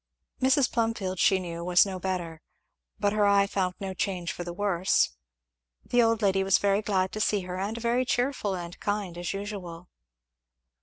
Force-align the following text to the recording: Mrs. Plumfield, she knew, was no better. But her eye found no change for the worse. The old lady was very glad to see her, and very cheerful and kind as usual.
Mrs. 0.41 0.71
Plumfield, 0.71 1.19
she 1.19 1.37
knew, 1.37 1.63
was 1.63 1.85
no 1.85 1.99
better. 1.99 2.41
But 2.99 3.13
her 3.13 3.27
eye 3.27 3.45
found 3.45 3.75
no 3.79 3.93
change 3.93 4.31
for 4.31 4.43
the 4.43 4.51
worse. 4.51 5.11
The 5.85 6.01
old 6.01 6.23
lady 6.23 6.43
was 6.43 6.57
very 6.57 6.81
glad 6.81 7.11
to 7.11 7.21
see 7.21 7.41
her, 7.41 7.59
and 7.59 7.77
very 7.77 8.03
cheerful 8.03 8.55
and 8.55 8.79
kind 8.79 9.15
as 9.15 9.31
usual. 9.31 9.89